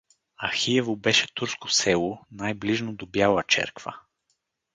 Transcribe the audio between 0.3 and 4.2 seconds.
Ахиево беше турско село, най-ближно до Бяла черква.